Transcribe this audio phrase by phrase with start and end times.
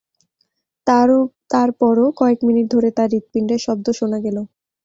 [1.51, 4.37] তারপরও কয়েক মিনিট ধরে তার হৃৎপিণ্ডের শব্দ শোনা গেল।